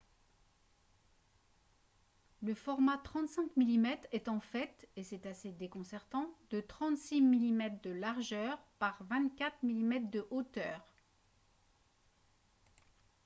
le 2.41 2.55
format 2.55 2.97
35 2.97 3.55
mm 3.55 3.85
est 4.11 4.29
en 4.29 4.39
fait 4.39 4.89
et 4.95 5.03
c'est 5.03 5.27
assez 5.27 5.51
déconcertant 5.51 6.27
de 6.49 6.59
36 6.59 7.21
mm 7.21 7.81
de 7.83 7.91
largeur 7.91 8.57
par 8.79 8.97
24 9.03 9.57
mm 9.61 10.09
de 10.09 10.25
hauteur 10.31 10.81